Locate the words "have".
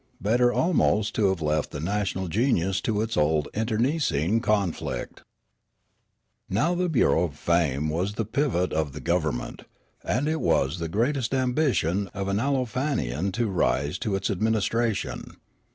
1.29-1.43